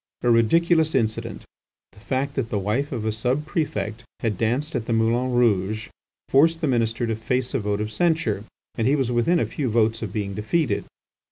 [0.23, 1.43] A ridiculous incident,
[1.91, 5.89] the fact that the wife of a subprefect had danced at the Moulin Rouge,
[6.27, 8.43] forced the minister to face a vote of censure,
[8.73, 10.85] and he was within a few votes of being defeated.